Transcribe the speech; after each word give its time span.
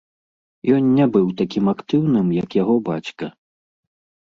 Ён 0.77 0.87
не 0.99 1.05
быў 1.17 1.27
такім 1.43 1.65
актыўным, 1.75 2.27
як 2.41 2.59
яго 2.63 2.75
бацька. 2.91 3.25